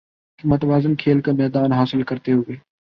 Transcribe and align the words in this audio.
ایک 0.39 0.45
متوازن 0.45 0.95
کھیل 0.95 1.21
کا 1.21 1.31
میدان 1.31 1.71
حاصل 1.71 2.03
کرتے 2.03 2.31
ہوے 2.31 2.55